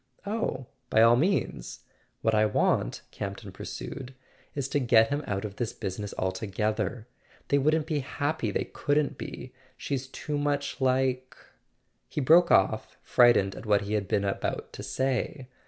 "Oh, 0.25 0.65
by 0.89 1.03
all 1.03 1.15
means. 1.15 1.81
What 2.23 2.33
I 2.33 2.47
want," 2.47 3.03
Campton 3.11 3.51
pur¬ 3.51 3.67
sued, 3.67 4.15
"is 4.55 4.67
to 4.69 4.79
get 4.79 5.09
him 5.09 5.23
out 5.27 5.45
of 5.45 5.57
this 5.57 5.73
business 5.73 6.11
altogether. 6.17 7.07
They 7.49 7.59
wouldn't 7.59 7.85
be 7.85 7.99
happy—they 7.99 8.71
couldn't 8.73 9.19
be. 9.19 9.53
She's 9.77 10.07
too 10.07 10.39
much 10.39 10.81
like" 10.81 11.37
He 12.09 12.19
broke 12.19 12.49
off, 12.49 12.97
frightened 13.03 13.53
at 13.55 13.67
what 13.67 13.81
he 13.81 13.93
had 13.93 14.07
been 14.07 14.25
about 14.25 14.73
to 14.73 14.81
say. 14.81 15.49